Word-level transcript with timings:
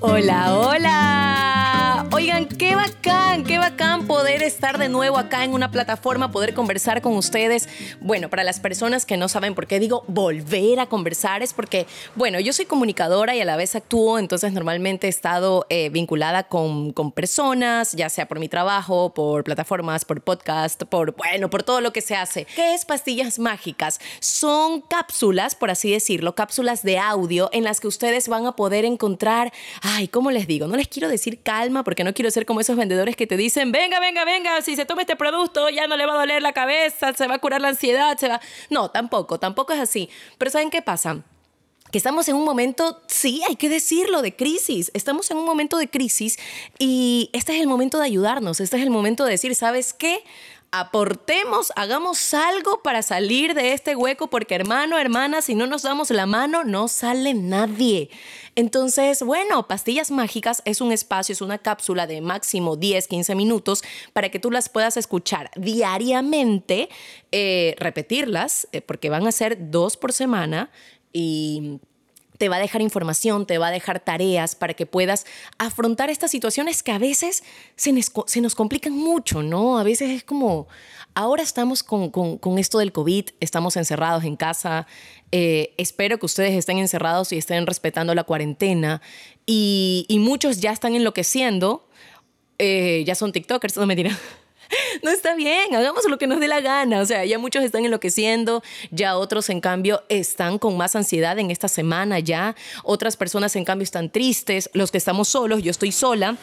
Hola, 0.00 0.54
hola. 0.54 0.93
De 4.78 4.88
nuevo 4.88 5.18
acá 5.18 5.44
en 5.44 5.54
una 5.54 5.70
plataforma, 5.70 6.32
poder 6.32 6.52
conversar 6.52 7.00
con 7.00 7.14
ustedes. 7.14 7.68
Bueno, 8.00 8.28
para 8.28 8.42
las 8.42 8.58
personas 8.58 9.06
que 9.06 9.16
no 9.16 9.28
saben 9.28 9.54
por 9.54 9.66
qué 9.68 9.78
digo 9.78 10.04
volver 10.08 10.80
a 10.80 10.86
conversar, 10.86 11.42
es 11.42 11.52
porque, 11.52 11.86
bueno, 12.16 12.40
yo 12.40 12.52
soy 12.52 12.64
comunicadora 12.64 13.36
y 13.36 13.40
a 13.40 13.44
la 13.44 13.56
vez 13.56 13.76
actúo, 13.76 14.18
entonces 14.18 14.52
normalmente 14.52 15.06
he 15.06 15.10
estado 15.10 15.66
eh, 15.68 15.90
vinculada 15.90 16.44
con, 16.44 16.92
con 16.92 17.12
personas, 17.12 17.92
ya 17.92 18.08
sea 18.08 18.26
por 18.26 18.40
mi 18.40 18.48
trabajo, 18.48 19.14
por 19.14 19.44
plataformas, 19.44 20.04
por 20.04 20.22
podcast, 20.22 20.82
por, 20.84 21.14
bueno, 21.14 21.50
por 21.50 21.62
todo 21.62 21.80
lo 21.80 21.92
que 21.92 22.00
se 22.00 22.16
hace. 22.16 22.44
¿Qué 22.56 22.74
es 22.74 22.84
Pastillas 22.84 23.38
Mágicas? 23.38 24.00
Son 24.18 24.80
cápsulas, 24.80 25.54
por 25.54 25.70
así 25.70 25.92
decirlo, 25.92 26.34
cápsulas 26.34 26.82
de 26.82 26.98
audio 26.98 27.48
en 27.52 27.62
las 27.62 27.78
que 27.78 27.86
ustedes 27.86 28.28
van 28.28 28.46
a 28.46 28.56
poder 28.56 28.84
encontrar, 28.84 29.52
ay, 29.82 30.08
¿cómo 30.08 30.32
les 30.32 30.48
digo? 30.48 30.66
No 30.66 30.76
les 30.76 30.88
quiero 30.88 31.08
decir 31.08 31.40
calma 31.42 31.84
porque 31.84 32.02
no 32.02 32.12
quiero 32.12 32.30
ser 32.32 32.44
como 32.44 32.60
esos 32.60 32.76
vendedores 32.76 33.14
que 33.14 33.28
te 33.28 33.36
dicen, 33.36 33.70
venga, 33.70 34.00
venga, 34.00 34.24
venga, 34.24 34.63
si 34.64 34.76
se 34.76 34.84
toma 34.84 35.02
este 35.02 35.16
producto 35.16 35.68
ya 35.68 35.86
no 35.86 35.96
le 35.96 36.06
va 36.06 36.14
a 36.14 36.18
doler 36.18 36.42
la 36.42 36.52
cabeza, 36.52 37.12
se 37.14 37.26
va 37.26 37.34
a 37.34 37.38
curar 37.38 37.60
la 37.60 37.68
ansiedad, 37.68 38.16
se 38.18 38.28
va... 38.28 38.40
No, 38.70 38.90
tampoco, 38.90 39.38
tampoco 39.38 39.72
es 39.72 39.80
así. 39.80 40.08
Pero 40.38 40.50
¿saben 40.50 40.70
qué 40.70 40.82
pasa? 40.82 41.22
que 41.94 41.98
estamos 41.98 42.28
en 42.28 42.34
un 42.34 42.44
momento, 42.44 43.02
sí, 43.06 43.40
hay 43.48 43.54
que 43.54 43.68
decirlo, 43.68 44.20
de 44.20 44.34
crisis. 44.34 44.90
Estamos 44.94 45.30
en 45.30 45.36
un 45.36 45.44
momento 45.44 45.76
de 45.76 45.88
crisis 45.88 46.40
y 46.76 47.30
este 47.32 47.54
es 47.54 47.60
el 47.60 47.68
momento 47.68 48.00
de 48.00 48.06
ayudarnos, 48.06 48.58
este 48.58 48.78
es 48.78 48.82
el 48.82 48.90
momento 48.90 49.24
de 49.24 49.30
decir, 49.30 49.54
¿sabes 49.54 49.92
qué? 49.92 50.24
Aportemos, 50.76 51.72
hagamos 51.76 52.34
algo 52.34 52.82
para 52.82 53.02
salir 53.02 53.54
de 53.54 53.74
este 53.74 53.94
hueco, 53.94 54.28
porque 54.28 54.56
hermano, 54.56 54.98
hermana, 54.98 55.40
si 55.40 55.54
no 55.54 55.68
nos 55.68 55.82
damos 55.82 56.10
la 56.10 56.26
mano, 56.26 56.64
no 56.64 56.88
sale 56.88 57.32
nadie. 57.32 58.10
Entonces, 58.56 59.22
bueno, 59.22 59.68
Pastillas 59.68 60.10
Mágicas 60.10 60.62
es 60.64 60.80
un 60.80 60.90
espacio, 60.90 61.32
es 61.32 61.40
una 61.40 61.58
cápsula 61.58 62.08
de 62.08 62.20
máximo 62.20 62.74
10, 62.74 63.06
15 63.06 63.36
minutos 63.36 63.84
para 64.12 64.30
que 64.30 64.40
tú 64.40 64.50
las 64.50 64.68
puedas 64.68 64.96
escuchar 64.96 65.48
diariamente, 65.54 66.88
eh, 67.30 67.76
repetirlas, 67.78 68.66
eh, 68.72 68.80
porque 68.80 69.10
van 69.10 69.28
a 69.28 69.32
ser 69.32 69.70
dos 69.70 69.96
por 69.96 70.12
semana 70.12 70.72
y 71.12 71.78
te 72.38 72.48
va 72.48 72.56
a 72.56 72.58
dejar 72.58 72.82
información, 72.82 73.46
te 73.46 73.58
va 73.58 73.68
a 73.68 73.70
dejar 73.70 74.00
tareas 74.00 74.54
para 74.54 74.74
que 74.74 74.86
puedas 74.86 75.26
afrontar 75.58 76.10
estas 76.10 76.30
situaciones 76.30 76.82
que 76.82 76.92
a 76.92 76.98
veces 76.98 77.44
se 77.76 77.92
nos, 77.92 78.54
complican 78.54 78.92
mucho, 78.92 79.42
¿no? 79.42 79.78
A 79.78 79.82
veces 79.82 80.10
es 80.10 80.24
como, 80.24 80.66
ahora 81.14 81.42
estamos 81.42 81.82
con, 81.82 82.58
esto 82.58 82.78
del 82.78 82.92
COVID, 82.92 83.30
estamos 83.40 83.76
encerrados 83.76 84.24
en 84.24 84.36
casa, 84.36 84.86
eh, 85.30 85.74
espero 85.76 86.18
que 86.18 86.26
ustedes 86.26 86.52
estén 86.54 86.78
encerrados 86.78 87.32
y 87.32 87.38
estén 87.38 87.66
respetando 87.66 88.14
la 88.14 88.24
cuarentena 88.24 89.00
y, 89.46 90.06
muchos 90.20 90.60
ya 90.60 90.72
están 90.72 90.94
enloqueciendo, 90.94 91.88
eh, 92.58 93.04
ya 93.06 93.14
son 93.14 93.32
TikTokers, 93.32 93.76
no 93.76 93.86
me 93.86 93.96
dirán 93.96 94.16
no 95.02 95.10
está 95.10 95.34
bien, 95.34 95.74
hagamos 95.74 96.04
lo 96.08 96.18
que 96.18 96.26
nos 96.26 96.40
dé 96.40 96.48
la 96.48 96.60
gana. 96.60 97.00
O 97.00 97.06
sea, 97.06 97.24
ya 97.24 97.38
muchos 97.38 97.64
están 97.64 97.84
enloqueciendo, 97.84 98.62
ya 98.90 99.16
otros 99.16 99.50
en 99.50 99.60
cambio 99.60 100.02
están 100.08 100.58
con 100.58 100.76
más 100.76 100.96
ansiedad 100.96 101.38
en 101.38 101.50
esta 101.50 101.68
semana 101.68 102.18
ya, 102.18 102.54
otras 102.82 103.16
personas 103.16 103.54
en 103.56 103.64
cambio 103.64 103.84
están 103.84 104.10
tristes, 104.10 104.70
los 104.72 104.90
que 104.90 104.98
estamos 104.98 105.28
solos, 105.28 105.62
yo 105.62 105.70
estoy 105.70 105.92
sola. 105.92 106.36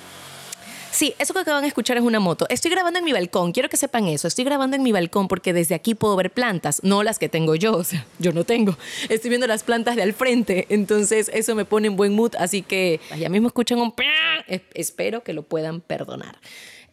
Sí, 0.92 1.16
eso 1.20 1.34
que 1.34 1.40
acaban 1.40 1.62
de 1.62 1.70
escuchar 1.70 1.96
es 1.96 2.04
una 2.04 2.20
moto. 2.20 2.46
Estoy 2.50 2.70
grabando 2.70 3.00
en 3.00 3.06
mi 3.06 3.14
balcón, 3.14 3.54
quiero 3.54 3.70
que 3.70 3.78
sepan 3.78 4.08
eso. 4.08 4.28
Estoy 4.28 4.44
grabando 4.44 4.76
en 4.76 4.84
mi 4.84 4.92
balcón 4.92 5.30
porque 5.30 5.54
desde 5.54 5.74
aquí 5.74 5.96
puedo 5.96 6.18
ver 6.18 6.32
plantas, 6.32 6.84
no 6.84 7.02
las 7.02 7.18
que 7.18 7.30
tengo 7.30 7.56
yo, 7.56 7.74
o 7.78 7.84
sea, 7.84 8.06
yo 8.20 8.34
no 8.34 8.44
tengo. 8.44 8.78
Estoy 9.08 9.30
viendo 9.30 9.48
las 9.48 9.64
plantas 9.64 9.96
de 9.96 10.04
al 10.04 10.14
frente, 10.14 10.68
entonces 10.70 11.32
eso 11.34 11.56
me 11.56 11.64
pone 11.64 11.88
en 11.88 11.96
buen 11.96 12.14
mood, 12.14 12.36
así 12.38 12.62
que 12.62 13.00
ya 13.18 13.30
mismo 13.30 13.48
escuchan 13.48 13.80
un... 13.80 13.94
Espero 14.74 15.24
que 15.24 15.32
lo 15.32 15.44
puedan 15.44 15.80
perdonar. 15.80 16.38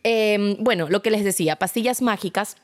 Em, 0.02 0.56
bueno, 0.60 0.88
lo 0.88 1.02
que 1.02 1.10
les 1.10 1.24
decía, 1.24 1.56
pastillas 1.56 2.02
mágicas 2.02 2.56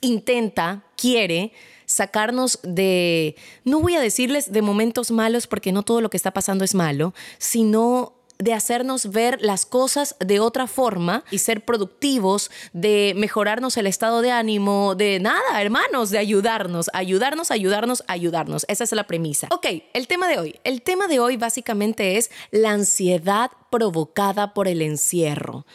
intenta, 0.00 0.84
quiere 0.96 1.52
sacarnos 1.86 2.60
de, 2.62 3.34
no 3.64 3.80
voy 3.80 3.96
a 3.96 4.00
decirles 4.00 4.52
de 4.52 4.62
momentos 4.62 5.10
malos 5.10 5.46
porque 5.46 5.72
no 5.72 5.82
todo 5.82 6.00
lo 6.00 6.10
que 6.10 6.16
está 6.16 6.32
pasando 6.32 6.64
es 6.64 6.74
malo, 6.74 7.14
sino 7.38 8.12
de 8.38 8.54
hacernos 8.54 9.10
ver 9.10 9.38
las 9.42 9.66
cosas 9.66 10.14
de 10.20 10.38
otra 10.38 10.66
forma 10.68 11.24
y 11.30 11.38
ser 11.38 11.64
productivos, 11.64 12.50
de 12.72 13.12
mejorarnos 13.16 13.76
el 13.76 13.86
estado 13.86 14.22
de 14.22 14.30
ánimo, 14.30 14.94
de 14.94 15.18
nada, 15.18 15.60
hermanos, 15.60 16.10
de 16.10 16.18
ayudarnos, 16.18 16.88
ayudarnos, 16.92 17.50
ayudarnos, 17.50 18.04
ayudarnos. 18.06 18.64
Esa 18.68 18.84
es 18.84 18.92
la 18.92 19.06
premisa. 19.06 19.48
Ok, 19.50 19.66
el 19.92 20.06
tema 20.06 20.28
de 20.28 20.38
hoy. 20.38 20.60
El 20.62 20.82
tema 20.82 21.08
de 21.08 21.18
hoy 21.18 21.36
básicamente 21.36 22.16
es 22.16 22.30
la 22.52 22.70
ansiedad 22.70 23.50
provocada 23.70 24.54
por 24.54 24.68
el 24.68 24.82
encierro. 24.82 25.66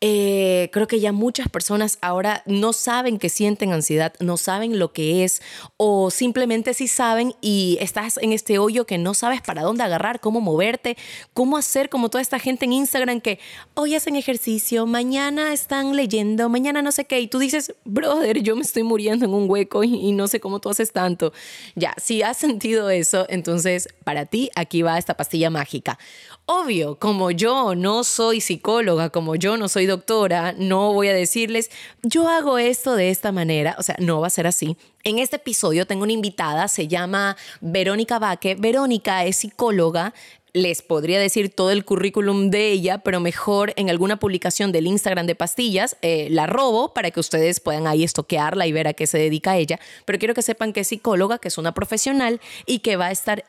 Eh, 0.00 0.70
creo 0.72 0.86
que 0.86 1.00
ya 1.00 1.10
muchas 1.10 1.48
personas 1.48 1.98
ahora 2.02 2.44
no 2.46 2.72
saben 2.72 3.18
que 3.18 3.28
sienten 3.28 3.72
ansiedad, 3.72 4.14
no 4.20 4.36
saben 4.36 4.78
lo 4.78 4.92
que 4.92 5.24
es 5.24 5.42
o 5.76 6.12
simplemente 6.12 6.72
sí 6.72 6.86
saben 6.86 7.34
y 7.40 7.78
estás 7.80 8.16
en 8.18 8.32
este 8.32 8.60
hoyo 8.60 8.86
que 8.86 8.96
no 8.96 9.12
sabes 9.12 9.42
para 9.42 9.62
dónde 9.62 9.82
agarrar, 9.82 10.20
cómo 10.20 10.40
moverte, 10.40 10.96
cómo 11.34 11.56
hacer 11.56 11.88
como 11.88 12.10
toda 12.10 12.22
esta 12.22 12.38
gente 12.38 12.66
en 12.66 12.74
Instagram 12.74 13.20
que 13.20 13.40
hoy 13.74 13.96
hacen 13.96 14.14
ejercicio, 14.14 14.86
mañana 14.86 15.52
están 15.52 15.96
leyendo, 15.96 16.48
mañana 16.48 16.80
no 16.80 16.92
sé 16.92 17.04
qué 17.06 17.18
y 17.18 17.26
tú 17.26 17.40
dices, 17.40 17.74
brother, 17.84 18.40
yo 18.40 18.54
me 18.54 18.62
estoy 18.62 18.84
muriendo 18.84 19.24
en 19.24 19.34
un 19.34 19.50
hueco 19.50 19.82
y, 19.82 19.96
y 19.96 20.12
no 20.12 20.28
sé 20.28 20.38
cómo 20.38 20.60
tú 20.60 20.70
haces 20.70 20.92
tanto. 20.92 21.32
Ya, 21.74 21.92
si 22.00 22.22
has 22.22 22.36
sentido 22.36 22.88
eso, 22.88 23.26
entonces 23.28 23.88
para 24.04 24.26
ti 24.26 24.48
aquí 24.54 24.82
va 24.82 24.96
esta 24.96 25.16
pastilla 25.16 25.50
mágica. 25.50 25.98
Obvio, 26.46 27.00
como 27.00 27.32
yo 27.32 27.74
no 27.74 28.04
soy 28.04 28.40
psicóloga, 28.40 29.10
como 29.10 29.34
yo 29.34 29.56
no 29.56 29.68
soy 29.68 29.87
doctora, 29.88 30.54
no 30.56 30.92
voy 30.92 31.08
a 31.08 31.12
decirles, 31.12 31.70
yo 32.02 32.28
hago 32.28 32.58
esto 32.58 32.94
de 32.94 33.10
esta 33.10 33.32
manera, 33.32 33.74
o 33.78 33.82
sea, 33.82 33.96
no 33.98 34.20
va 34.20 34.28
a 34.28 34.30
ser 34.30 34.46
así. 34.46 34.76
En 35.02 35.18
este 35.18 35.36
episodio 35.36 35.86
tengo 35.86 36.04
una 36.04 36.12
invitada, 36.12 36.68
se 36.68 36.86
llama 36.86 37.36
Verónica 37.60 38.20
Vaque. 38.20 38.54
Verónica 38.54 39.24
es 39.24 39.36
psicóloga, 39.36 40.14
les 40.52 40.82
podría 40.82 41.18
decir 41.18 41.50
todo 41.50 41.70
el 41.70 41.84
currículum 41.84 42.50
de 42.50 42.70
ella, 42.70 42.98
pero 42.98 43.20
mejor 43.20 43.72
en 43.76 43.90
alguna 43.90 44.18
publicación 44.18 44.72
del 44.72 44.86
Instagram 44.86 45.26
de 45.26 45.34
pastillas, 45.34 45.96
eh, 46.02 46.28
la 46.30 46.46
robo 46.46 46.94
para 46.94 47.10
que 47.10 47.20
ustedes 47.20 47.60
puedan 47.60 47.86
ahí 47.86 48.04
estoquearla 48.04 48.66
y 48.66 48.72
ver 48.72 48.88
a 48.88 48.92
qué 48.92 49.06
se 49.06 49.18
dedica 49.18 49.56
ella. 49.56 49.78
Pero 50.04 50.18
quiero 50.18 50.34
que 50.34 50.42
sepan 50.42 50.72
que 50.72 50.80
es 50.80 50.88
psicóloga, 50.88 51.38
que 51.38 51.48
es 51.48 51.58
una 51.58 51.74
profesional 51.74 52.40
y 52.66 52.80
que 52.80 52.96
va 52.96 53.06
a 53.06 53.10
estar 53.10 53.44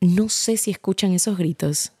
no 0.00 0.28
sé 0.28 0.58
si 0.58 0.70
escuchan 0.70 1.12
esos 1.12 1.38
gritos. 1.38 1.92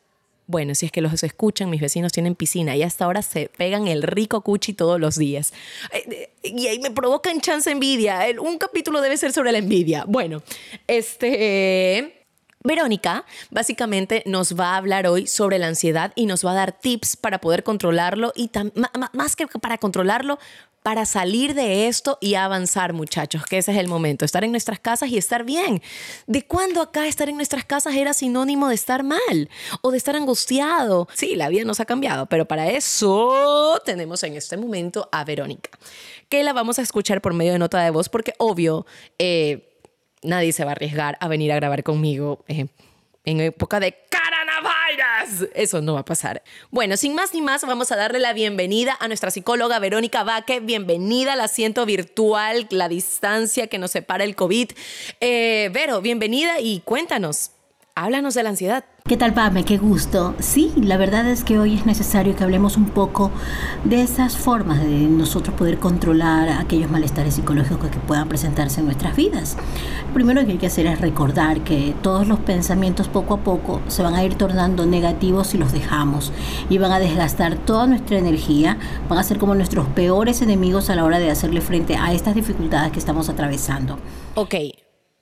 Bueno, 0.46 0.74
si 0.74 0.86
es 0.86 0.92
que 0.92 1.00
los 1.00 1.22
escuchan, 1.22 1.70
mis 1.70 1.80
vecinos 1.80 2.12
tienen 2.12 2.34
piscina 2.34 2.76
y 2.76 2.82
hasta 2.82 3.06
ahora 3.06 3.22
se 3.22 3.50
pegan 3.56 3.88
el 3.88 4.02
rico 4.02 4.42
cuchi 4.42 4.74
todos 4.74 5.00
los 5.00 5.16
días. 5.16 5.54
Eh, 5.92 6.30
y 6.42 6.66
ahí 6.66 6.78
me 6.80 6.90
provocan 6.90 7.40
chance 7.40 7.70
envidia. 7.70 8.20
Un 8.40 8.58
capítulo 8.58 9.00
debe 9.00 9.16
ser 9.16 9.32
sobre 9.32 9.52
la 9.52 9.58
envidia. 9.58 10.04
Bueno, 10.06 10.42
este... 10.86 12.20
Verónica 12.66 13.26
básicamente 13.50 14.22
nos 14.24 14.58
va 14.58 14.72
a 14.72 14.76
hablar 14.78 15.06
hoy 15.06 15.26
sobre 15.26 15.58
la 15.58 15.66
ansiedad 15.66 16.14
y 16.16 16.24
nos 16.24 16.46
va 16.46 16.52
a 16.52 16.54
dar 16.54 16.72
tips 16.72 17.14
para 17.14 17.38
poder 17.38 17.62
controlarlo 17.62 18.32
y 18.34 18.50
más 19.12 19.36
que 19.36 19.46
para 19.46 19.76
controlarlo, 19.76 20.38
para 20.84 21.06
salir 21.06 21.54
de 21.54 21.88
esto 21.88 22.18
y 22.20 22.34
avanzar, 22.34 22.92
muchachos, 22.92 23.46
que 23.46 23.56
ese 23.56 23.72
es 23.72 23.78
el 23.78 23.88
momento, 23.88 24.26
estar 24.26 24.44
en 24.44 24.50
nuestras 24.50 24.78
casas 24.78 25.08
y 25.08 25.16
estar 25.16 25.42
bien. 25.42 25.80
¿De 26.26 26.46
cuándo 26.46 26.82
acá 26.82 27.06
estar 27.06 27.26
en 27.30 27.36
nuestras 27.36 27.64
casas 27.64 27.94
era 27.94 28.12
sinónimo 28.12 28.68
de 28.68 28.74
estar 28.74 29.02
mal 29.02 29.48
o 29.80 29.90
de 29.90 29.96
estar 29.96 30.14
angustiado? 30.14 31.08
Sí, 31.14 31.36
la 31.36 31.48
vida 31.48 31.64
nos 31.64 31.80
ha 31.80 31.86
cambiado, 31.86 32.26
pero 32.26 32.44
para 32.44 32.68
eso 32.68 33.80
tenemos 33.86 34.22
en 34.24 34.36
este 34.36 34.58
momento 34.58 35.08
a 35.10 35.24
Verónica, 35.24 35.70
que 36.28 36.44
la 36.44 36.52
vamos 36.52 36.78
a 36.78 36.82
escuchar 36.82 37.22
por 37.22 37.32
medio 37.32 37.52
de 37.52 37.58
nota 37.58 37.82
de 37.82 37.88
voz, 37.88 38.10
porque 38.10 38.34
obvio, 38.36 38.84
eh, 39.18 39.80
nadie 40.22 40.52
se 40.52 40.64
va 40.64 40.72
a 40.72 40.74
arriesgar 40.74 41.16
a 41.18 41.28
venir 41.28 41.50
a 41.52 41.56
grabar 41.56 41.82
conmigo 41.82 42.44
eh, 42.46 42.66
en 43.24 43.40
época 43.40 43.80
de 43.80 43.96
eso 45.54 45.80
no 45.80 45.94
va 45.94 46.00
a 46.00 46.04
pasar. 46.04 46.42
Bueno, 46.70 46.96
sin 46.96 47.14
más 47.14 47.34
ni 47.34 47.42
más, 47.42 47.62
vamos 47.62 47.90
a 47.92 47.96
darle 47.96 48.18
la 48.18 48.32
bienvenida 48.32 48.96
a 49.00 49.08
nuestra 49.08 49.30
psicóloga 49.30 49.78
Verónica 49.78 50.24
Vaque. 50.24 50.60
Bienvenida 50.60 51.34
al 51.34 51.40
asiento 51.40 51.86
virtual, 51.86 52.66
la 52.70 52.88
distancia 52.88 53.66
que 53.66 53.78
nos 53.78 53.92
separa 53.92 54.24
el 54.24 54.36
COVID. 54.36 54.70
Eh, 55.20 55.70
Vero, 55.72 56.00
bienvenida 56.00 56.60
y 56.60 56.80
cuéntanos. 56.80 57.53
Háblanos 57.96 58.34
de 58.34 58.42
la 58.42 58.48
ansiedad. 58.48 58.84
¿Qué 59.04 59.16
tal, 59.16 59.34
Pame? 59.34 59.64
Qué 59.64 59.78
gusto. 59.78 60.34
Sí, 60.40 60.72
la 60.74 60.96
verdad 60.96 61.28
es 61.28 61.44
que 61.44 61.60
hoy 61.60 61.76
es 61.76 61.86
necesario 61.86 62.34
que 62.34 62.42
hablemos 62.42 62.76
un 62.76 62.86
poco 62.86 63.30
de 63.84 64.02
esas 64.02 64.36
formas 64.36 64.80
de 64.80 64.88
nosotros 64.88 65.54
poder 65.54 65.78
controlar 65.78 66.48
aquellos 66.48 66.90
malestares 66.90 67.34
psicológicos 67.34 67.90
que 67.90 68.00
puedan 68.00 68.28
presentarse 68.28 68.80
en 68.80 68.86
nuestras 68.86 69.14
vidas. 69.14 69.56
Lo 70.08 70.14
primero 70.14 70.44
que 70.44 70.52
hay 70.52 70.58
que 70.58 70.66
hacer 70.66 70.86
es 70.86 71.00
recordar 71.00 71.60
que 71.60 71.94
todos 72.02 72.26
los 72.26 72.40
pensamientos 72.40 73.06
poco 73.06 73.34
a 73.34 73.44
poco 73.44 73.80
se 73.86 74.02
van 74.02 74.16
a 74.16 74.24
ir 74.24 74.34
tornando 74.34 74.86
negativos 74.86 75.46
si 75.46 75.58
los 75.58 75.70
dejamos 75.70 76.32
y 76.68 76.78
van 76.78 76.90
a 76.90 76.98
desgastar 76.98 77.54
toda 77.58 77.86
nuestra 77.86 78.18
energía, 78.18 78.76
van 79.08 79.20
a 79.20 79.22
ser 79.22 79.38
como 79.38 79.54
nuestros 79.54 79.86
peores 79.86 80.42
enemigos 80.42 80.90
a 80.90 80.96
la 80.96 81.04
hora 81.04 81.20
de 81.20 81.30
hacerle 81.30 81.60
frente 81.60 81.94
a 81.94 82.12
estas 82.12 82.34
dificultades 82.34 82.90
que 82.90 82.98
estamos 82.98 83.28
atravesando. 83.28 84.00
Ok, 84.34 84.54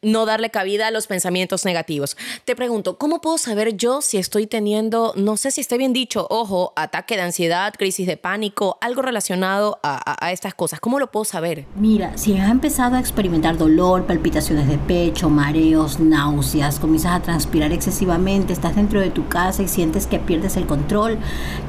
no 0.03 0.27
darle 0.27 0.51
cabida 0.51 0.89
a 0.89 0.91
los 0.91 1.07
pensamientos 1.07 1.65
negativos. 1.65 2.17
Te 2.45 2.57
pregunto, 2.57 2.99
¿cómo 2.99 3.21
puedo 3.21 3.39
saber 3.39 3.77
yo 3.77 4.03
si 4.03 4.19
estoy 4.19 4.49
teniendo, 4.49 5.13
no 5.17 5.37
sé 5.37 5.53
si 5.53 5.61
esté 5.61 5.79
bien 5.79 5.93
dicho, 5.93 6.27
ojo, 6.29 6.73
ataque 6.75 7.15
de 7.15 7.23
ansiedad, 7.23 7.73
crisis 7.79 8.09
de 8.09 8.17
pánico, 8.17 8.79
algo 8.81 9.03
relacionado 9.03 9.79
a, 9.83 10.33
estas 10.33 10.55
cosas? 10.55 10.81
¿Cómo 10.81 10.99
lo 10.99 11.11
puedo 11.11 11.25
saber? 11.25 11.67
Mira, 11.77 12.17
si 12.19 12.37
has 12.37 12.51
empezado 12.51 12.97
a 12.97 13.01
experimentar 13.01 13.57
dolor, 13.57 14.07
palpitaciones 14.07 14.67
de 14.69 14.79
pecho, 14.79 15.31
mareos, 15.31 16.01
náuseas, 16.01 16.81
comienzas 16.81 17.13
a 17.13 17.23
transpirar 17.23 17.73
excesivamente, 17.73 18.53
estás 18.53 18.75
dentro 18.75 19.01
de 19.01 19.11
tu 19.11 19.29
casa 19.29 19.63
y 19.63 19.69
sientes 19.69 20.09
que 20.09 20.19
pierdes 20.19 20.57
el 20.57 20.67
control, 20.67 21.19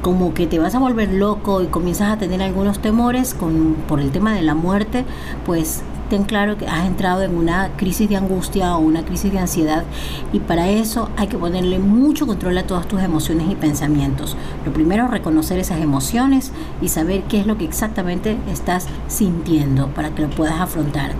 como 0.01 0.33
que 0.33 0.47
te 0.47 0.57
vas 0.57 0.74
a 0.74 0.79
volver 0.79 1.09
loco 1.09 1.62
y 1.62 1.68
comienzas 1.68 2.12
a 2.12 2.18
tener 2.18 2.41
algunos 2.41 2.81
temores 2.81 3.36
con, 3.36 3.75
por 3.88 4.00
el 4.00 4.12
tema 4.12 4.33
de 4.33 4.41
la 4.41 4.56
muerte, 4.56 5.06
pues 5.45 5.83
ten 6.09 6.23
claro 6.23 6.57
que 6.57 6.67
has 6.67 6.85
entrado 6.85 7.23
en 7.23 7.35
una 7.35 7.69
crisis 7.77 8.09
de 8.09 8.15
angustia 8.15 8.75
o 8.75 8.79
una 8.79 9.03
crisis 9.03 9.31
de 9.31 9.39
ansiedad 9.39 9.83
y 10.31 10.39
para 10.39 10.69
eso 10.69 11.09
hay 11.17 11.27
que 11.27 11.38
ponerle 11.38 11.79
mucho 11.79 12.27
control 12.27 12.57
a 12.57 12.67
todas 12.67 12.88
tus 12.88 13.01
emociones 13.01 13.50
y 13.50 13.55
pensamientos. 13.55 14.35
Lo 14.65 14.73
primero, 14.73 15.07
reconocer 15.07 15.59
esas 15.59 15.81
emociones 15.81 16.51
y 16.81 16.89
saber 16.89 17.23
qué 17.23 17.39
es 17.39 17.47
lo 17.47 17.57
que 17.57 17.65
exactamente 17.65 18.38
estás 18.51 18.88
sintiendo 19.07 19.88
para 19.89 20.13
que 20.13 20.23
lo 20.23 20.29
puedas 20.29 20.59
afrontar. 20.59 21.11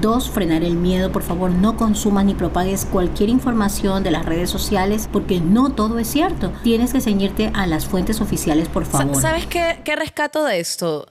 Dos, 0.00 0.30
frenar 0.30 0.64
el 0.64 0.76
miedo. 0.76 1.12
Por 1.12 1.22
favor, 1.22 1.50
no 1.50 1.76
consumas 1.76 2.24
ni 2.24 2.34
propagues 2.34 2.86
cualquier 2.86 3.28
información 3.28 4.02
de 4.02 4.10
las 4.10 4.24
redes 4.24 4.48
sociales 4.48 5.08
porque 5.12 5.40
no 5.40 5.70
todo 5.70 5.98
es 5.98 6.08
cierto. 6.08 6.50
Tienes 6.62 6.92
que 6.92 7.00
ceñirte 7.00 7.50
a 7.54 7.66
las 7.66 7.86
fuentes 7.86 8.20
oficiales, 8.20 8.68
por 8.68 8.86
favor. 8.86 9.20
¿Sabes 9.20 9.46
qué, 9.46 9.80
qué 9.84 9.94
rescato 9.96 10.44
de 10.44 10.60
esto? 10.60 11.06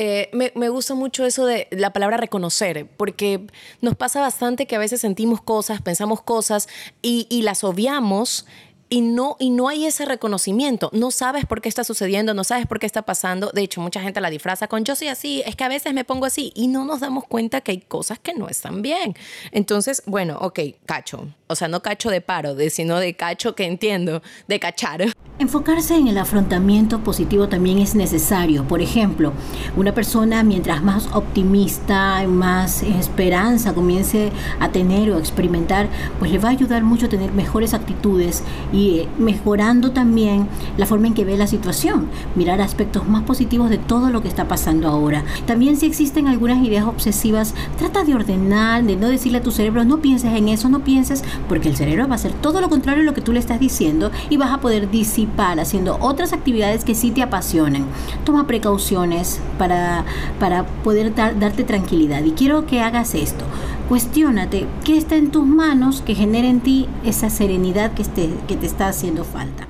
Eh, 0.00 0.30
me, 0.32 0.68
gusta 0.68 0.94
mucho 0.94 1.26
eso 1.26 1.44
de 1.44 1.66
la 1.72 1.92
palabra 1.92 2.18
reconocer, 2.18 2.86
porque 2.96 3.48
nos 3.80 3.96
pasa 3.96 4.20
bastante 4.20 4.68
que 4.68 4.76
a 4.76 4.78
veces 4.78 5.00
sentimos 5.00 5.42
cosas, 5.42 5.82
pensamos 5.82 6.22
cosas 6.22 6.68
y, 7.02 7.26
y 7.28 7.42
las 7.42 7.64
obviamos 7.64 8.46
y 8.88 9.00
no, 9.02 9.36
y 9.38 9.50
no 9.50 9.68
hay 9.68 9.86
ese 9.86 10.04
reconocimiento. 10.04 10.90
No 10.92 11.10
sabes 11.10 11.46
por 11.46 11.60
qué 11.60 11.68
está 11.68 11.84
sucediendo, 11.84 12.34
no 12.34 12.44
sabes 12.44 12.66
por 12.66 12.78
qué 12.78 12.86
está 12.86 13.02
pasando. 13.02 13.50
De 13.52 13.62
hecho, 13.62 13.80
mucha 13.80 14.00
gente 14.00 14.20
la 14.20 14.30
disfraza 14.30 14.68
con 14.68 14.84
yo 14.84 14.96
soy 14.96 15.08
así, 15.08 15.42
es 15.46 15.56
que 15.56 15.64
a 15.64 15.68
veces 15.68 15.94
me 15.94 16.04
pongo 16.04 16.26
así 16.26 16.52
y 16.54 16.68
no 16.68 16.84
nos 16.84 17.00
damos 17.00 17.24
cuenta 17.24 17.60
que 17.60 17.72
hay 17.72 17.80
cosas 17.80 18.18
que 18.18 18.34
no 18.34 18.48
están 18.48 18.82
bien. 18.82 19.14
Entonces, 19.52 20.02
bueno, 20.06 20.38
ok, 20.40 20.60
cacho. 20.86 21.28
O 21.46 21.54
sea, 21.54 21.68
no 21.68 21.82
cacho 21.82 22.10
de 22.10 22.20
paro, 22.20 22.56
sino 22.70 22.98
de 22.98 23.14
cacho 23.14 23.54
que 23.54 23.64
entiendo, 23.64 24.22
de 24.46 24.60
cachar. 24.60 25.04
Enfocarse 25.38 25.94
en 25.94 26.08
el 26.08 26.18
afrontamiento 26.18 27.04
positivo 27.04 27.48
también 27.48 27.78
es 27.78 27.94
necesario. 27.94 28.66
Por 28.66 28.82
ejemplo, 28.82 29.32
una 29.76 29.94
persona 29.94 30.42
mientras 30.42 30.82
más 30.82 31.06
optimista, 31.14 32.26
más 32.26 32.82
esperanza 32.82 33.72
comience 33.72 34.32
a 34.58 34.72
tener 34.72 35.10
o 35.10 35.16
a 35.16 35.20
experimentar, 35.20 35.88
pues 36.18 36.32
le 36.32 36.38
va 36.38 36.48
a 36.48 36.52
ayudar 36.52 36.82
mucho 36.82 37.06
a 37.06 37.08
tener 37.08 37.30
mejores 37.32 37.72
actitudes 37.72 38.42
y 38.72 38.77
eh, 38.80 39.08
mejorando 39.18 39.90
también 39.90 40.46
la 40.76 40.86
forma 40.86 41.08
en 41.08 41.14
que 41.14 41.24
ve 41.24 41.36
la 41.36 41.48
situación, 41.48 42.06
mirar 42.36 42.60
aspectos 42.60 43.08
más 43.08 43.24
positivos 43.24 43.70
de 43.70 43.78
todo 43.78 44.10
lo 44.10 44.22
que 44.22 44.28
está 44.28 44.46
pasando 44.46 44.86
ahora. 44.86 45.24
También 45.46 45.76
si 45.76 45.86
existen 45.86 46.28
algunas 46.28 46.64
ideas 46.64 46.84
obsesivas, 46.84 47.54
trata 47.76 48.04
de 48.04 48.14
ordenar, 48.14 48.84
de 48.84 48.94
no 48.94 49.08
decirle 49.08 49.38
a 49.38 49.42
tu 49.42 49.50
cerebro, 49.50 49.84
no 49.84 49.98
pienses 49.98 50.32
en 50.32 50.48
eso, 50.48 50.68
no 50.68 50.84
pienses, 50.84 51.24
porque 51.48 51.68
el 51.68 51.76
cerebro 51.76 52.06
va 52.06 52.12
a 52.12 52.16
hacer 52.16 52.32
todo 52.34 52.60
lo 52.60 52.68
contrario 52.68 53.02
a 53.02 53.04
lo 53.04 53.14
que 53.14 53.20
tú 53.20 53.32
le 53.32 53.40
estás 53.40 53.58
diciendo 53.58 54.12
y 54.30 54.36
vas 54.36 54.52
a 54.52 54.60
poder 54.60 54.90
disipar 54.90 55.58
haciendo 55.58 55.98
otras 56.00 56.32
actividades 56.32 56.84
que 56.84 56.94
sí 56.94 57.10
te 57.10 57.22
apasionen. 57.22 57.84
Toma 58.24 58.46
precauciones 58.46 59.40
para, 59.58 60.04
para 60.38 60.64
poder 60.64 61.14
darte 61.14 61.64
tranquilidad 61.64 62.22
y 62.22 62.30
quiero 62.30 62.64
que 62.66 62.80
hagas 62.80 63.16
esto. 63.16 63.44
Cuestiónate 63.88 64.66
qué 64.84 64.98
está 64.98 65.16
en 65.16 65.30
tus 65.30 65.46
manos 65.46 66.02
que 66.02 66.14
genere 66.14 66.48
en 66.48 66.60
ti 66.60 66.86
esa 67.06 67.30
serenidad 67.30 67.94
que, 67.94 68.04
que 68.46 68.56
te 68.56 68.66
está 68.66 68.88
haciendo 68.88 69.24
falta. 69.24 69.66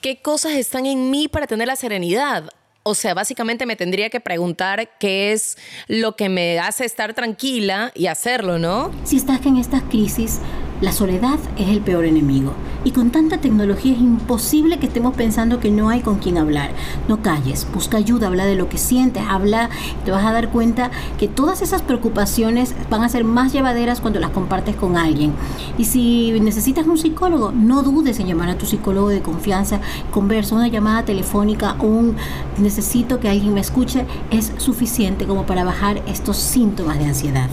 ¿Qué 0.00 0.22
cosas 0.22 0.52
están 0.52 0.86
en 0.86 1.10
mí 1.10 1.28
para 1.28 1.46
tener 1.46 1.68
la 1.68 1.76
serenidad? 1.76 2.48
O 2.84 2.94
sea, 2.94 3.12
básicamente 3.12 3.66
me 3.66 3.76
tendría 3.76 4.08
que 4.08 4.18
preguntar 4.18 4.96
qué 4.98 5.32
es 5.32 5.58
lo 5.88 6.16
que 6.16 6.30
me 6.30 6.58
hace 6.58 6.86
estar 6.86 7.12
tranquila 7.12 7.92
y 7.94 8.06
hacerlo, 8.06 8.58
¿no? 8.58 8.90
Si 9.04 9.18
estás 9.18 9.44
en 9.44 9.58
estas 9.58 9.82
crisis, 9.82 10.40
la 10.80 10.92
soledad 10.92 11.38
es 11.58 11.68
el 11.68 11.80
peor 11.80 12.04
enemigo. 12.04 12.52
Y 12.84 12.92
con 12.92 13.10
tanta 13.10 13.38
tecnología 13.38 13.92
es 13.92 14.00
imposible 14.00 14.78
que 14.78 14.86
estemos 14.86 15.14
pensando 15.14 15.60
que 15.60 15.70
no 15.70 15.90
hay 15.90 16.00
con 16.00 16.16
quien 16.16 16.38
hablar. 16.38 16.70
No 17.08 17.20
calles, 17.20 17.66
busca 17.74 17.98
ayuda, 17.98 18.28
habla 18.28 18.46
de 18.46 18.54
lo 18.54 18.70
que 18.70 18.78
sientes, 18.78 19.22
habla, 19.28 19.68
te 20.04 20.10
vas 20.10 20.24
a 20.24 20.32
dar 20.32 20.48
cuenta 20.48 20.90
que 21.18 21.28
todas 21.28 21.60
esas 21.60 21.82
preocupaciones 21.82 22.74
van 22.88 23.02
a 23.02 23.08
ser 23.10 23.24
más 23.24 23.52
llevaderas 23.52 24.00
cuando 24.00 24.18
las 24.18 24.30
compartes 24.30 24.76
con 24.76 24.96
alguien. 24.96 25.32
Y 25.76 25.84
si 25.84 26.40
necesitas 26.40 26.86
un 26.86 26.96
psicólogo, 26.96 27.52
no 27.52 27.82
dudes 27.82 28.18
en 28.18 28.28
llamar 28.28 28.48
a 28.48 28.56
tu 28.56 28.64
psicólogo 28.64 29.08
de 29.10 29.20
confianza, 29.20 29.80
conversa, 30.10 30.54
una 30.54 30.68
llamada 30.68 31.04
telefónica, 31.04 31.76
un 31.80 32.16
necesito 32.56 33.20
que 33.20 33.28
alguien 33.28 33.52
me 33.52 33.60
escuche, 33.60 34.06
es 34.30 34.52
suficiente 34.56 35.26
como 35.26 35.44
para 35.44 35.64
bajar 35.64 36.02
estos 36.06 36.38
síntomas 36.38 36.98
de 36.98 37.04
ansiedad. 37.04 37.50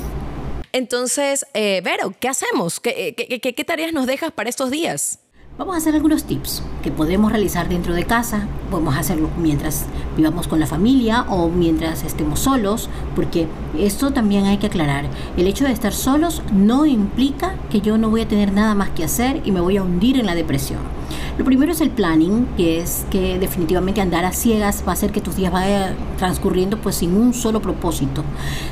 Entonces, 0.78 1.44
eh, 1.56 1.82
Vero, 1.84 2.14
¿qué 2.20 2.28
hacemos? 2.28 2.80
¿Qué, 2.80 3.16
qué, 3.16 3.66
tareas 3.66 3.94
nos 3.94 4.06
dejas 4.06 4.32
para 4.32 4.48
estos 4.48 4.70
días? 4.70 5.18
Vamos 5.58 5.74
a 5.74 5.80
hacer 5.80 5.96
algunos 5.96 6.26
tips 6.26 6.62
que 6.84 6.92
podemos 6.92 7.32
realizar 7.32 7.68
dentro 7.68 7.96
de 7.96 8.06
casa. 8.06 8.48
Podemos 8.70 8.96
hacerlo 8.96 9.32
mientras 9.40 9.88
vivamos 10.16 10.48
con 10.48 10.60
la 10.60 10.68
familia 10.68 11.26
o 11.30 11.50
mientras 11.50 12.04
estemos 12.04 12.42
solos, 12.42 12.92
porque 13.16 13.48
esto 13.80 14.14
también 14.14 14.46
hay 14.46 14.60
que 14.60 14.68
aclarar. 14.68 15.06
El 15.36 15.48
hecho 15.48 15.66
de 15.66 15.72
estar 15.72 15.94
solos 15.94 16.44
no 16.54 16.86
implica 16.86 17.56
que 17.72 17.82
yo 17.82 17.98
no 17.98 18.12
voy 18.12 18.22
a 18.22 18.28
tener 18.28 18.54
nada 18.54 18.76
más 18.76 18.92
que 18.92 19.04
hacer 19.04 19.42
y 19.46 19.52
me 19.52 19.62
voy 19.62 19.78
a 19.78 19.82
hundir 19.82 20.20
en 20.20 20.28
la 20.28 20.36
depresión. 20.36 20.97
Lo 21.38 21.46
primero 21.46 21.72
es 21.72 21.82
el 21.82 21.92
planning, 21.92 22.48
que 22.58 22.80
es 22.80 23.06
que 23.12 23.38
definitivamente 23.38 24.02
andar 24.02 24.26
a 24.26 24.32
ciegas 24.32 24.84
va 24.88 24.92
a 24.92 24.94
hacer 24.94 25.12
que 25.12 25.22
tus 25.22 25.36
días 25.36 25.52
vayan 25.52 25.96
transcurriendo 26.18 26.80
pues 26.82 26.96
sin 26.96 27.16
un 27.16 27.32
solo 27.36 27.62
propósito. 27.62 28.24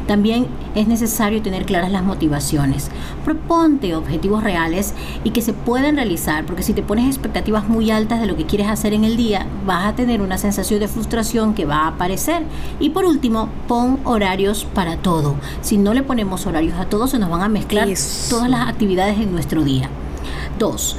También 0.07 0.47
es 0.73 0.87
necesario 0.87 1.43
tener 1.43 1.67
claras 1.67 1.91
las 1.91 2.03
motivaciones. 2.03 2.89
Proponte 3.23 3.95
objetivos 3.95 4.43
reales 4.43 4.95
y 5.23 5.29
que 5.29 5.43
se 5.43 5.53
puedan 5.53 5.97
realizar, 5.97 6.47
porque 6.47 6.63
si 6.63 6.73
te 6.73 6.81
pones 6.81 7.05
expectativas 7.05 7.69
muy 7.69 7.91
altas 7.91 8.19
de 8.19 8.25
lo 8.25 8.35
que 8.35 8.47
quieres 8.47 8.67
hacer 8.67 8.93
en 8.93 9.03
el 9.03 9.15
día, 9.15 9.45
vas 9.67 9.85
a 9.85 9.95
tener 9.95 10.23
una 10.23 10.39
sensación 10.39 10.79
de 10.79 10.87
frustración 10.87 11.53
que 11.53 11.65
va 11.65 11.83
a 11.83 11.87
aparecer. 11.89 12.41
Y 12.79 12.89
por 12.89 13.05
último, 13.05 13.47
pon 13.67 13.99
horarios 14.05 14.65
para 14.73 14.97
todo. 14.97 15.35
Si 15.61 15.77
no 15.77 15.93
le 15.93 16.01
ponemos 16.01 16.47
horarios 16.47 16.79
a 16.79 16.85
todo, 16.85 17.05
se 17.05 17.19
nos 17.19 17.29
van 17.29 17.43
a 17.43 17.47
mezclar 17.47 17.87
todas 18.27 18.49
las 18.49 18.67
actividades 18.67 19.19
en 19.19 19.31
nuestro 19.31 19.63
día. 19.63 19.87
Dos, 20.57 20.97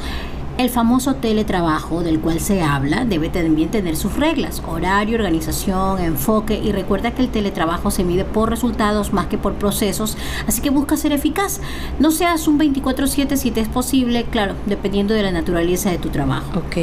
el 0.58 0.70
famoso 0.70 1.14
teletrabajo 1.14 2.02
del 2.02 2.20
cual 2.20 2.40
se 2.40 2.62
habla 2.62 3.04
debe 3.04 3.28
también 3.28 3.70
tener 3.70 3.96
sus 3.96 4.16
reglas, 4.16 4.62
horario, 4.66 5.16
organización, 5.16 6.00
enfoque 6.00 6.58
y 6.62 6.72
recuerda 6.72 7.10
que 7.10 7.22
el 7.22 7.28
teletrabajo 7.28 7.90
se 7.90 8.04
mide 8.04 8.24
por 8.24 8.50
resultados 8.50 9.12
más 9.12 9.26
que 9.26 9.38
por 9.38 9.54
procesos, 9.54 10.16
así 10.46 10.62
que 10.62 10.70
busca 10.70 10.96
ser 10.96 11.12
eficaz. 11.12 11.60
No 11.98 12.10
seas 12.10 12.48
un 12.48 12.58
24/7 12.58 13.36
si 13.36 13.50
te 13.50 13.60
es 13.60 13.68
posible, 13.68 14.24
claro, 14.24 14.54
dependiendo 14.66 15.14
de 15.14 15.22
la 15.22 15.30
naturaleza 15.30 15.90
de 15.90 15.98
tu 15.98 16.08
trabajo. 16.08 16.58
Ok. 16.58 16.76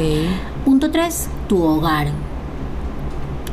Punto 0.64 0.90
3. 0.90 1.28
Tu 1.48 1.62
hogar. 1.62 2.08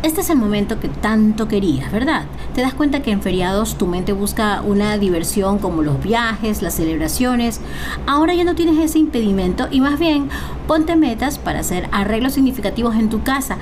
Este 0.04 0.22
es 0.22 0.32
el 0.32 0.38
momento 0.38 0.80
que 0.80 0.88
tanto 0.88 1.48
querías, 1.48 1.92
¿verdad? 1.92 2.24
Te 2.56 2.62
das 2.62 2.74
cuenta 2.74 3.04
que 3.04 3.12
en 3.12 3.22
feriados 3.22 3.78
tu 3.78 3.86
mente 3.86 4.14
busca 4.14 4.62
una 4.62 4.98
diversión 4.98 5.60
como 5.60 5.84
los 5.84 6.02
viajes, 6.02 6.64
las 6.64 6.74
celebraciones. 6.74 7.62
Ahora 8.08 8.34
ya 8.34 8.44
no 8.44 8.56
tienes 8.56 8.80
ese 8.80 8.98
impedimento 8.98 9.68
y 9.70 9.80
más 9.80 10.00
bien 10.00 10.28
ponte 10.68 10.96
metas 10.96 11.38
para 11.38 11.60
hacer 11.60 11.88
arreglos 11.92 12.34
significativos 12.34 12.96
en 12.96 13.10
tu 13.10 13.22
casa. 13.22 13.58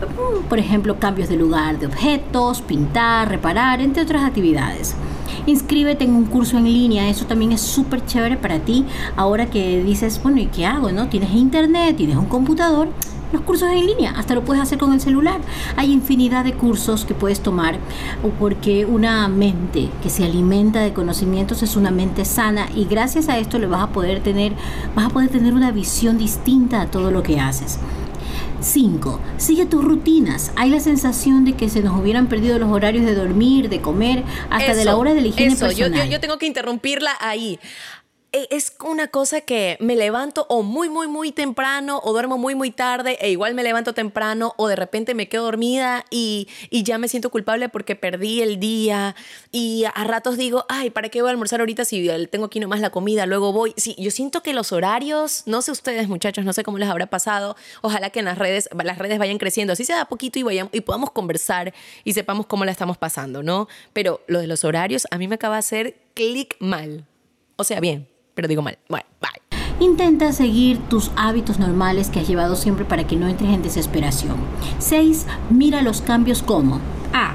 Mm, 0.00 0.48
por 0.48 0.58
ejemplo, 0.58 0.98
cambios 0.98 1.28
de 1.28 1.36
lugar 1.36 1.78
de 1.78 1.86
objetos, 1.86 2.62
pintar, 2.62 3.28
reparar, 3.28 3.80
entre 3.80 4.02
otras 4.02 4.24
actividades. 4.24 4.96
Inscríbete 5.46 6.02
en 6.02 6.16
un 6.16 6.24
curso 6.24 6.58
en 6.58 6.64
línea, 6.64 7.08
eso 7.08 7.26
también 7.26 7.52
es 7.52 7.60
súper 7.60 8.04
chévere 8.04 8.36
para 8.36 8.58
ti. 8.58 8.84
Ahora 9.14 9.46
que 9.46 9.84
dices, 9.84 10.20
bueno, 10.20 10.40
¿y 10.40 10.46
qué 10.46 10.66
hago? 10.66 10.90
¿No? 10.90 11.08
Tienes 11.08 11.30
internet, 11.30 11.96
tienes 11.96 12.16
un 12.16 12.26
computador, 12.26 12.88
los 13.32 13.42
cursos 13.42 13.70
en 13.70 13.86
línea, 13.86 14.12
hasta 14.16 14.34
lo 14.34 14.44
puedes 14.44 14.62
hacer 14.62 14.78
con 14.78 14.92
el 14.92 15.00
celular. 15.00 15.40
Hay 15.76 15.92
infinidad 15.92 16.44
de 16.44 16.54
cursos 16.54 17.04
que 17.04 17.14
puedes 17.14 17.40
tomar 17.40 17.78
porque 18.38 18.86
una 18.86 19.28
mente 19.28 19.88
que 20.02 20.10
se 20.10 20.24
alimenta 20.24 20.80
de 20.80 20.92
conocimientos 20.92 21.62
es 21.62 21.76
una 21.76 21.90
mente 21.90 22.24
sana 22.24 22.68
y 22.74 22.84
gracias 22.84 23.28
a 23.28 23.38
esto 23.38 23.58
le 23.58 23.66
vas 23.66 23.82
a 23.82 23.88
poder 23.88 24.22
tener 24.22 24.52
vas 24.94 25.06
a 25.06 25.08
poder 25.10 25.30
tener 25.30 25.54
una 25.54 25.70
visión 25.70 26.18
distinta 26.18 26.80
a 26.82 26.90
todo 26.90 27.10
lo 27.10 27.22
que 27.22 27.40
haces. 27.40 27.78
5. 28.60 29.20
Sigue 29.36 29.66
tus 29.66 29.84
rutinas. 29.84 30.52
Hay 30.56 30.70
la 30.70 30.80
sensación 30.80 31.44
de 31.44 31.52
que 31.52 31.68
se 31.68 31.82
nos 31.82 31.98
hubieran 31.98 32.26
perdido 32.26 32.58
los 32.58 32.70
horarios 32.70 33.04
de 33.04 33.14
dormir, 33.14 33.68
de 33.68 33.80
comer, 33.80 34.24
hasta 34.50 34.74
de 34.74 34.84
la 34.84 34.96
hora 34.96 35.14
de 35.14 35.20
la 35.20 35.28
higiene 35.28 35.52
eso, 35.52 35.66
personal. 35.66 36.00
Yo, 36.00 36.04
yo, 36.04 36.10
yo 36.12 36.20
tengo 36.20 36.38
que 36.38 36.46
interrumpirla 36.46 37.12
ahí. 37.20 37.58
E, 38.32 38.48
es 38.50 38.74
una 38.84 39.08
cosa 39.08 39.40
que 39.40 39.76
me 39.80 39.96
levanto 39.96 40.46
o 40.48 40.62
muy, 40.62 40.88
muy, 40.88 41.06
muy 41.06 41.32
temprano 41.32 42.00
o 42.02 42.12
duermo 42.12 42.38
muy, 42.38 42.54
muy 42.54 42.70
tarde 42.70 43.16
e 43.20 43.30
igual 43.30 43.54
me 43.54 43.62
levanto 43.62 43.94
temprano 43.94 44.52
o 44.56 44.68
de 44.68 44.76
repente 44.76 45.14
me 45.14 45.28
quedo 45.28 45.44
dormida 45.44 46.04
y, 46.10 46.48
y 46.70 46.82
ya 46.82 46.98
me 46.98 47.08
siento 47.08 47.30
culpable 47.30 47.68
porque 47.68 47.96
perdí 47.96 48.42
el 48.42 48.58
día 48.58 49.14
y 49.52 49.84
a 49.84 50.04
ratos 50.04 50.36
digo, 50.36 50.66
ay, 50.68 50.90
¿para 50.90 51.08
qué 51.08 51.22
voy 51.22 51.28
a 51.28 51.30
almorzar 51.30 51.60
ahorita 51.60 51.84
si 51.84 52.08
tengo 52.30 52.46
aquí 52.46 52.60
nomás 52.60 52.80
la 52.80 52.90
comida? 52.90 53.26
Luego 53.26 53.52
voy. 53.52 53.72
Sí, 53.76 53.94
yo 53.98 54.10
siento 54.10 54.42
que 54.42 54.52
los 54.52 54.72
horarios, 54.72 55.44
no 55.46 55.62
sé 55.62 55.70
ustedes 55.70 56.08
muchachos, 56.08 56.44
no 56.44 56.52
sé 56.52 56.62
cómo 56.64 56.78
les 56.78 56.88
habrá 56.88 57.06
pasado, 57.06 57.56
ojalá 57.82 58.10
que 58.10 58.18
en 58.18 58.24
las 58.24 58.38
redes, 58.38 58.68
las 58.84 58.98
redes 58.98 59.18
vayan 59.18 59.38
creciendo, 59.38 59.72
así 59.72 59.84
se 59.84 59.92
da 59.92 60.06
poquito 60.06 60.38
y, 60.38 60.42
vayamos, 60.42 60.74
y 60.74 60.80
podamos 60.80 61.10
conversar 61.10 61.72
y 62.04 62.12
sepamos 62.12 62.46
cómo 62.46 62.64
la 62.64 62.72
estamos 62.72 62.98
pasando, 62.98 63.42
¿no? 63.42 63.68
Pero 63.92 64.20
lo 64.26 64.40
de 64.40 64.46
los 64.46 64.64
horarios 64.64 65.06
a 65.10 65.18
mí 65.18 65.28
me 65.28 65.36
acaba 65.36 65.56
de 65.56 65.60
hacer 65.60 65.96
clic 66.14 66.56
mal. 66.60 67.06
O 67.56 67.64
sea, 67.64 67.80
bien, 67.80 68.08
pero 68.36 68.46
digo 68.46 68.62
mal. 68.62 68.78
Bueno, 68.88 69.06
bye. 69.20 69.58
Intenta 69.80 70.32
seguir 70.32 70.78
tus 70.88 71.10
hábitos 71.16 71.58
normales 71.58 72.10
que 72.10 72.20
has 72.20 72.28
llevado 72.28 72.54
siempre 72.54 72.84
para 72.84 73.06
que 73.06 73.16
no 73.16 73.26
entres 73.26 73.50
en 73.50 73.62
desesperación. 73.62 74.36
6. 74.78 75.26
Mira 75.50 75.82
los 75.82 76.02
cambios 76.02 76.42
como 76.42 76.80
A. 77.12 77.34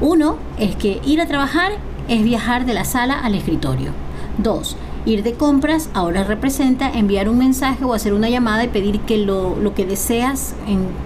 Uno 0.00 0.36
es 0.58 0.76
que 0.76 1.00
ir 1.04 1.20
a 1.20 1.26
trabajar 1.26 1.72
es 2.08 2.22
viajar 2.22 2.66
de 2.66 2.74
la 2.74 2.84
sala 2.84 3.18
al 3.18 3.34
escritorio. 3.34 3.92
2. 4.38 4.76
Ir 5.06 5.22
de 5.22 5.32
compras 5.34 5.88
ahora 5.94 6.24
representa 6.24 6.90
enviar 6.90 7.28
un 7.28 7.38
mensaje 7.38 7.84
o 7.84 7.94
hacer 7.94 8.12
una 8.12 8.28
llamada 8.28 8.64
y 8.64 8.68
pedir 8.68 9.00
que 9.00 9.16
lo, 9.18 9.56
lo 9.56 9.74
que 9.74 9.86
deseas 9.86 10.54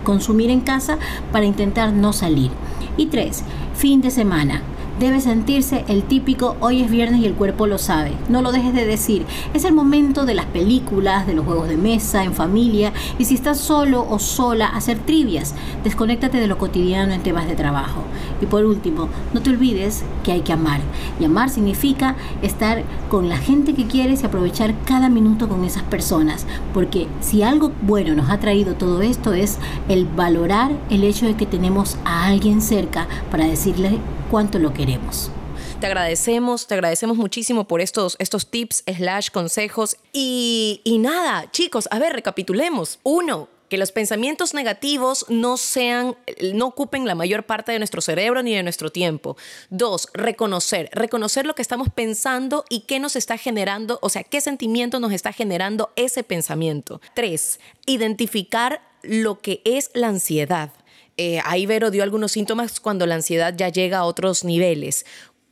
consumir 0.02 0.50
en 0.50 0.61
casa 0.61 0.99
para 1.33 1.47
intentar 1.47 1.92
no 1.92 2.12
salir. 2.12 2.50
Y 2.97 3.06
3. 3.06 3.44
Fin 3.75 4.00
de 4.00 4.11
semana 4.11 4.62
debe 4.98 5.20
sentirse 5.20 5.84
el 5.88 6.04
típico 6.04 6.56
hoy 6.60 6.82
es 6.82 6.90
viernes 6.90 7.20
y 7.20 7.26
el 7.26 7.34
cuerpo 7.34 7.66
lo 7.66 7.78
sabe. 7.78 8.12
No 8.28 8.42
lo 8.42 8.52
dejes 8.52 8.74
de 8.74 8.86
decir. 8.86 9.24
Es 9.52 9.64
el 9.64 9.74
momento 9.74 10.24
de 10.24 10.34
las 10.34 10.46
películas, 10.46 11.26
de 11.26 11.34
los 11.34 11.44
juegos 11.44 11.68
de 11.68 11.76
mesa, 11.76 12.24
en 12.24 12.34
familia 12.34 12.92
y 13.18 13.24
si 13.24 13.34
estás 13.34 13.58
solo 13.58 14.06
o 14.08 14.18
sola, 14.18 14.66
hacer 14.66 14.98
trivias. 14.98 15.54
Desconéctate 15.82 16.38
de 16.38 16.46
lo 16.46 16.58
cotidiano 16.58 17.12
en 17.12 17.22
temas 17.22 17.46
de 17.46 17.56
trabajo. 17.56 18.02
Y 18.40 18.46
por 18.46 18.64
último, 18.64 19.08
no 19.32 19.42
te 19.42 19.50
olvides 19.50 20.04
que 20.22 20.32
hay 20.32 20.40
que 20.40 20.52
amar. 20.52 20.80
Y 21.20 21.24
amar 21.24 21.50
significa 21.50 22.16
estar 22.42 22.82
con 23.08 23.28
la 23.28 23.36
gente 23.36 23.74
que 23.74 23.86
quieres 23.86 24.22
y 24.22 24.26
aprovechar 24.26 24.74
cada 24.84 25.08
minuto 25.08 25.48
con 25.48 25.64
esas 25.64 25.82
personas. 25.82 26.46
Porque 26.72 27.08
si 27.20 27.42
algo 27.42 27.72
bueno 27.82 28.14
nos 28.14 28.30
ha 28.30 28.38
traído 28.38 28.74
todo 28.74 29.02
esto 29.02 29.32
es 29.32 29.58
el 29.88 30.06
valorar 30.06 30.72
el 30.90 31.04
hecho 31.04 31.26
de 31.26 31.34
que 31.34 31.46
tenemos 31.46 31.96
a 32.04 32.26
alguien 32.26 32.60
cerca 32.60 33.06
para 33.30 33.46
decirle 33.46 33.98
cuánto 34.34 34.58
lo 34.58 34.74
queremos. 34.74 35.30
Te 35.78 35.86
agradecemos, 35.86 36.66
te 36.66 36.74
agradecemos 36.74 37.16
muchísimo 37.16 37.68
por 37.68 37.80
estos, 37.80 38.16
estos 38.18 38.50
tips, 38.50 38.82
slash, 38.84 39.30
consejos. 39.30 39.96
Y, 40.12 40.80
y 40.82 40.98
nada, 40.98 41.48
chicos, 41.52 41.86
a 41.92 42.00
ver, 42.00 42.14
recapitulemos. 42.14 42.98
Uno, 43.04 43.48
que 43.68 43.78
los 43.78 43.92
pensamientos 43.92 44.52
negativos 44.52 45.24
no 45.28 45.56
sean, 45.56 46.16
no 46.52 46.66
ocupen 46.66 47.06
la 47.06 47.14
mayor 47.14 47.44
parte 47.44 47.70
de 47.70 47.78
nuestro 47.78 48.00
cerebro 48.00 48.42
ni 48.42 48.52
de 48.56 48.64
nuestro 48.64 48.90
tiempo. 48.90 49.36
Dos, 49.70 50.08
reconocer, 50.14 50.90
reconocer 50.90 51.46
lo 51.46 51.54
que 51.54 51.62
estamos 51.62 51.90
pensando 51.94 52.64
y 52.68 52.80
qué 52.80 52.98
nos 52.98 53.14
está 53.14 53.38
generando, 53.38 54.00
o 54.02 54.08
sea, 54.08 54.24
qué 54.24 54.40
sentimiento 54.40 54.98
nos 54.98 55.12
está 55.12 55.32
generando 55.32 55.92
ese 55.94 56.24
pensamiento. 56.24 57.00
Tres, 57.14 57.60
identificar 57.86 58.82
lo 59.04 59.38
que 59.38 59.62
es 59.64 59.92
la 59.94 60.08
ansiedad. 60.08 60.72
Eh, 61.16 61.40
ahí 61.44 61.66
Vero 61.66 61.90
dio 61.90 62.02
algunos 62.02 62.33
síntomas 62.33 62.80
cuando 62.80 63.06
la 63.06 63.14
ansiedad 63.14 63.54
ya 63.56 63.68
llega 63.68 63.99
a 63.99 64.04
otros 64.04 64.44
niveles. 64.44 65.04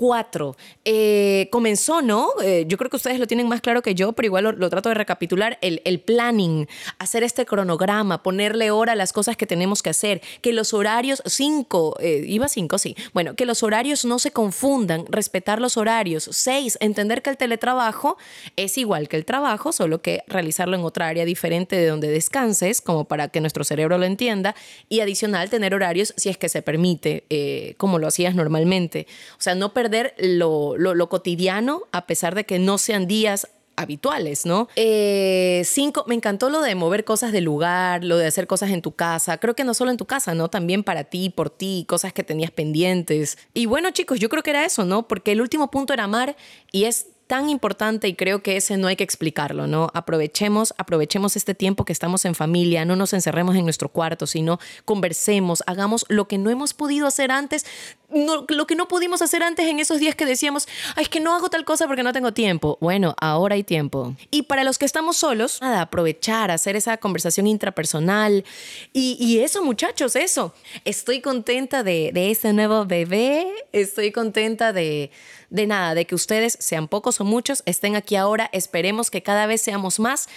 Cuatro, 0.03 0.57
eh, 0.85 1.49
comenzó, 1.53 2.03
¿no? 2.03 2.31
Eh, 2.43 2.65
yo 2.67 2.77
creo 2.77 2.91
que 2.91 2.97
ustedes 2.97 3.21
lo 3.21 3.29
tienen 3.29 3.47
más 3.47 3.61
claro 3.61 3.83
que 3.83 3.95
yo, 3.95 4.15
pero 4.15 4.27
igual 4.27 4.57
lo, 4.59 4.69
trato 4.69 4.89
de 4.89 4.97
recapitular, 4.97 5.59
el, 5.61 5.81
el, 5.85 6.01
planning, 6.01 6.67
hacer 6.99 7.23
este 7.23 7.47
cronograma, 7.47 8.25
ponerle 8.25 8.73
hora 8.73 8.95
a 8.95 8.97
las 8.97 9.13
cosas 9.13 9.37
que 9.37 9.47
tenemos 9.47 9.81
que 9.81 9.91
hacer, 9.91 10.21
que 10.41 10.53
los 10.53 10.75
horarios, 10.75 11.23
cinco, 11.25 11.97
eh, 12.01 12.25
iba 12.27 12.49
cinco, 12.49 12.79
sí, 12.79 12.97
bueno, 13.13 13.37
que 13.37 13.47
los 13.47 13.63
horarios 13.63 14.05
no 14.05 14.19
se 14.19 14.33
confundan, 14.33 15.05
respetar 15.09 15.61
los 15.61 15.77
horarios. 15.77 16.29
Seis, 16.33 16.79
entender 16.81 17.23
que 17.23 17.31
el 17.31 17.37
teletrabajo 17.37 18.17
es 18.57 18.79
igual 18.79 19.09
que 19.09 19.17
el 19.17 19.25
trabajo, 19.25 19.71
solo 19.71 20.03
que 20.03 20.25
realizarlo 20.27 20.75
en 20.75 20.83
otra 20.83 21.07
área 21.07 21.25
diferente 21.25 21.77
de 21.77 21.87
donde 21.87 22.09
descanses, 22.09 22.81
como 22.81 23.05
para 23.05 23.29
que 23.29 23.41
nuestro 23.41 23.63
cerebro 23.63 23.99
lo 23.99 24.05
entienda, 24.05 24.57
y 24.89 24.99
adicional 24.99 25.49
tener 25.49 25.77
horarios 25.77 26.13
si 26.17 26.29
es 26.29 26.39
que 26.39 26.49
se 26.49 26.61
permite, 26.61 27.75
como 27.77 28.01
lo 28.01 28.09
hacías 28.09 28.35
normalmente. 28.35 29.07
O 29.39 29.41
sea, 29.41 29.55
no 29.55 29.73
perder 29.73 29.92
lo, 30.19 31.09
cotidiano 31.09 31.83
a 31.93 32.07
pesar 32.07 32.35
de 32.35 32.45
que 32.45 32.59
no 32.59 32.79
sean 32.79 33.07
días 33.07 33.49
habituales, 33.77 34.45
¿no? 34.45 34.69
Eh, 34.77 35.63
cinco, 35.65 36.05
me 36.07 36.15
encantó 36.15 36.51
lo 36.51 36.61
de 36.61 36.75
mover 36.75 37.05
cosas 37.05 37.33
del 37.33 37.45
lugar, 37.45 38.05
lo 38.05 38.19
de 38.19 38.27
hacer 38.27 38.47
cosas 38.47 38.71
en 38.71 38.83
tu 38.83 38.93
casa. 38.93 39.39
Creo 39.39 39.55
que 39.55 39.65
no 39.65 39.75
solo 39.75 39.91
en 39.91 39.97
tu 39.97 40.05
casa, 40.05 40.35
¿no? 40.35 40.49
También 40.49 40.85
para 40.85 41.05
ti, 41.05 41.31
por 41.31 41.49
ti, 41.51 41.87
cosas 41.89 42.13
que 42.13 42.23
tenías 42.23 42.51
pendientes. 42.51 43.39
Y 43.55 43.67
bueno, 43.67 43.91
chicos, 43.91 44.21
yo 44.21 44.29
creo 44.29 44.43
que 44.43 44.51
era 44.51 44.65
eso, 44.65 44.85
¿no? 44.85 45.09
Porque 45.09 45.33
el 45.33 45.41
último 45.41 45.71
punto 45.71 45.95
era 45.95 46.05
amar 46.05 46.37
y 46.71 46.85
es 46.85 47.07
tan 47.33 47.49
importante 47.49 48.09
y 48.09 48.15
creo 48.15 48.43
que 48.43 48.59
ese 48.59 48.77
no 48.77 48.89
hay 48.89 48.97
que 48.97 49.05
explicarlo, 49.05 49.67
¿no? 49.67 49.91
Aprovechemos, 49.95 50.75
aprovechemos 50.77 51.35
este 51.35 51.55
tiempo 51.55 51.87
que 51.87 51.93
estamos 51.95 52.27
en 52.27 52.35
familia, 52.35 52.85
no 52.85 52.95
nos 52.95 53.15
encerremos 53.15 53.57
en 53.57 53.65
nuestro 53.65 53.89
cuarto, 53.89 54.27
sino 54.27 54.61
conversemos, 54.85 55.63
hagamos 55.67 56.05
lo 56.11 56.29
que 56.29 56.37
no 56.37 56.51
hemos 56.51 56.75
podido 56.75 57.07
hacer 57.07 57.31
antes, 57.31 57.65
lo 58.13 58.67
que 58.67 58.75
no 58.75 58.87
pudimos 58.87 59.23
hacer 59.23 59.43
antes 59.43 59.67
en 59.67 59.81
esos 59.81 59.99
días 59.99 60.15
que 60.15 60.27
decíamos, 60.27 60.69
Ay, 60.95 61.05
es 61.05 61.09
que 61.09 61.21
no 61.21 61.35
hago 61.35 61.49
tal 61.49 61.65
cosa 61.65 61.87
porque 61.87 62.03
no 62.03 62.13
tengo 62.13 62.35
tiempo. 62.35 62.77
Bueno, 62.83 63.15
ahora 63.19 63.55
hay 63.55 63.65
tiempo. 63.65 64.15
Y 64.31 64.43
para 64.43 64.63
los 64.63 64.77
que 64.77 64.85
estamos 64.85 65.17
solos, 65.17 65.59
nada, 65.63 65.81
aprovechar, 65.81 66.51
hacer 66.51 66.77
esa 66.77 66.99
conversación 66.99 67.47
intrapersonal. 67.47 68.45
Y, 68.93 69.17
y 69.19 69.39
eso, 69.39 69.65
muchachos, 69.65 70.17
eso. 70.17 70.53
Estoy 70.85 71.23
contenta 71.23 71.83
de, 71.83 72.11
de 72.13 72.31
este 72.31 72.53
nuevo 72.53 72.85
bebé, 72.85 73.51
estoy 73.73 74.13
contenta 74.13 74.75
de, 74.75 75.11
de 75.53 75.67
nada, 75.67 75.95
de 75.95 76.07
que 76.07 76.15
ustedes, 76.15 76.57
sean 76.61 76.89
pocos 76.89 77.21
o 77.21 77.25
muchos, 77.25 77.63
estén 77.67 77.95
aquí 77.95 78.17
ahora. 78.17 78.49
Esperemos 78.53 79.11
que 79.11 79.23
cada 79.23 79.47
vez 79.47 79.61
seamos 79.61 80.01
más 80.01 80.29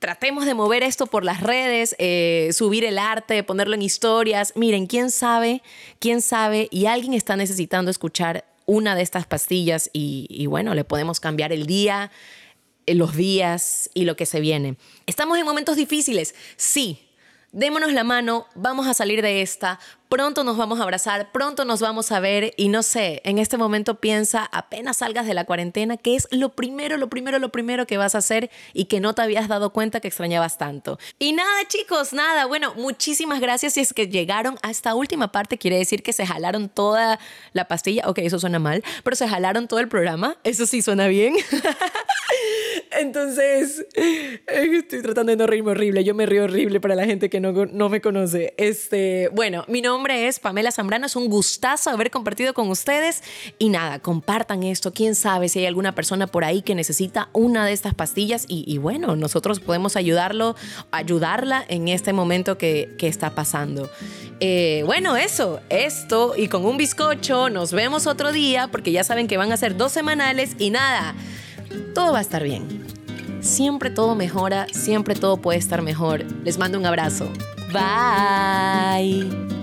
tratemos 0.00 0.44
de 0.44 0.52
mover 0.52 0.82
esto 0.82 1.06
por 1.06 1.24
las 1.24 1.40
redes, 1.40 1.96
eh, 1.98 2.50
subir 2.52 2.84
el 2.84 2.98
arte, 2.98 3.42
ponerlo 3.42 3.74
en 3.74 3.80
historias. 3.80 4.52
Miren, 4.54 4.86
quién 4.86 5.10
sabe, 5.10 5.62
quién 5.98 6.20
sabe, 6.20 6.68
y 6.70 6.84
alguien 6.84 7.14
está 7.14 7.36
necesitando 7.36 7.90
escuchar 7.90 8.44
una 8.66 8.96
de 8.96 9.02
estas 9.02 9.26
pastillas 9.26 9.88
y, 9.94 10.46
bueno, 10.46 10.74
le 10.74 10.84
podemos 10.84 11.20
cambiar 11.20 11.54
el 11.54 11.64
día, 11.66 12.10
eh, 12.84 12.94
los 12.94 13.16
días 13.16 13.88
y 13.94 14.04
lo 14.04 14.14
que 14.14 14.26
se 14.26 14.40
viene. 14.40 14.76
Estamos 15.06 15.38
en 15.38 15.46
momentos 15.46 15.76
difíciles, 15.76 16.34
sí. 16.56 17.00
Démonos 17.54 17.92
la 17.92 18.02
mano, 18.02 18.48
vamos 18.56 18.88
a 18.88 18.94
salir 18.94 19.22
de 19.22 19.40
esta, 19.40 19.78
pronto 20.08 20.42
nos 20.42 20.56
vamos 20.56 20.80
a 20.80 20.82
abrazar, 20.82 21.30
pronto 21.30 21.64
nos 21.64 21.80
vamos 21.80 22.10
a 22.10 22.18
ver. 22.18 22.52
Y 22.56 22.68
no 22.68 22.82
sé, 22.82 23.22
en 23.24 23.38
este 23.38 23.56
momento 23.56 24.00
piensa, 24.00 24.44
apenas 24.50 24.96
salgas 24.96 25.24
de 25.24 25.34
la 25.34 25.44
cuarentena, 25.44 25.96
¿qué 25.96 26.16
es 26.16 26.26
lo 26.32 26.48
primero, 26.48 26.96
lo 26.96 27.08
primero, 27.08 27.38
lo 27.38 27.50
primero 27.50 27.86
que 27.86 27.96
vas 27.96 28.16
a 28.16 28.18
hacer 28.18 28.50
y 28.72 28.86
que 28.86 28.98
no 28.98 29.14
te 29.14 29.22
habías 29.22 29.46
dado 29.46 29.72
cuenta 29.72 30.00
que 30.00 30.08
extrañabas 30.08 30.58
tanto. 30.58 30.98
Y 31.20 31.32
nada, 31.32 31.68
chicos, 31.68 32.12
nada, 32.12 32.46
bueno, 32.46 32.74
muchísimas 32.74 33.40
gracias. 33.40 33.74
Si 33.74 33.80
es 33.82 33.92
que 33.92 34.08
llegaron 34.08 34.58
a 34.62 34.72
esta 34.72 34.96
última 34.96 35.30
parte, 35.30 35.56
quiere 35.56 35.78
decir 35.78 36.02
que 36.02 36.12
se 36.12 36.26
jalaron 36.26 36.68
toda 36.68 37.20
la 37.52 37.68
pastilla, 37.68 38.08
ok, 38.08 38.18
eso 38.18 38.40
suena 38.40 38.58
mal, 38.58 38.82
pero 39.04 39.14
se 39.14 39.28
jalaron 39.28 39.68
todo 39.68 39.78
el 39.78 39.86
programa, 39.86 40.36
eso 40.42 40.66
sí 40.66 40.82
suena 40.82 41.06
bien. 41.06 41.36
Entonces, 43.00 43.86
estoy 44.46 45.02
tratando 45.02 45.30
de 45.30 45.36
no 45.36 45.46
reírme 45.46 45.72
horrible, 45.72 46.04
yo 46.04 46.14
me 46.14 46.26
río 46.26 46.44
horrible 46.44 46.80
para 46.80 46.94
la 46.94 47.04
gente 47.04 47.28
que 47.28 47.40
no, 47.40 47.52
no 47.66 47.88
me 47.88 48.00
conoce. 48.00 48.54
Este, 48.56 49.28
bueno, 49.32 49.64
mi 49.68 49.80
nombre 49.80 50.28
es 50.28 50.38
Pamela 50.38 50.70
Zambrano. 50.70 51.06
Es 51.06 51.16
un 51.16 51.28
gustazo 51.28 51.90
haber 51.90 52.10
compartido 52.10 52.54
con 52.54 52.68
ustedes. 52.68 53.22
Y 53.58 53.68
nada, 53.68 53.98
compartan 53.98 54.62
esto. 54.62 54.92
Quién 54.92 55.14
sabe 55.14 55.48
si 55.48 55.60
hay 55.60 55.66
alguna 55.66 55.94
persona 55.94 56.26
por 56.26 56.44
ahí 56.44 56.62
que 56.62 56.74
necesita 56.74 57.28
una 57.32 57.66
de 57.66 57.72
estas 57.72 57.94
pastillas. 57.94 58.44
Y, 58.48 58.78
bueno, 58.78 59.16
nosotros 59.16 59.60
podemos 59.60 59.96
ayudarlo, 59.96 60.54
ayudarla 60.90 61.64
en 61.68 61.88
este 61.88 62.12
momento 62.12 62.58
que, 62.58 62.94
está 63.04 63.34
pasando. 63.34 63.90
Eh, 64.40 64.82
bueno, 64.86 65.16
eso, 65.16 65.60
esto. 65.68 66.34
Y 66.36 66.48
con 66.48 66.64
un 66.64 66.78
bizcocho, 66.78 67.50
nos 67.50 67.72
vemos 67.72 68.06
otro 68.06 68.32
día 68.32 68.68
porque 68.68 68.92
ya 68.92 69.04
saben 69.04 69.28
que 69.28 69.36
van 69.36 69.52
a 69.52 69.58
ser 69.58 69.76
dos 69.76 69.92
semanales. 69.92 70.56
Y 70.58 70.70
nada, 70.70 71.14
todo 71.94 72.12
va 72.12 72.18
a 72.18 72.22
estar 72.22 72.42
bien. 72.42 72.83
Siempre 73.44 73.90
todo 73.90 74.14
mejora, 74.14 74.66
siempre 74.72 75.14
todo 75.14 75.36
puede 75.36 75.58
estar 75.58 75.82
mejor. 75.82 76.24
Les 76.44 76.56
mando 76.56 76.78
un 76.78 76.86
abrazo. 76.86 77.28
Bye. 77.72 79.53